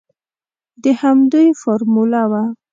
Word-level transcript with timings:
د 0.83 0.85
همدوی 1.01 1.47
فارموله 1.61 2.23
وه. 2.31 2.43